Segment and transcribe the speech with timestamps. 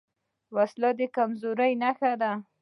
[0.55, 2.31] وسله د کمزورۍ نښه ده